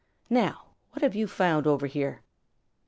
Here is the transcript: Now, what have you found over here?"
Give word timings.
Now, 0.31 0.69
what 0.93 1.03
have 1.03 1.13
you 1.13 1.27
found 1.27 1.67
over 1.67 1.85
here?" 1.85 2.23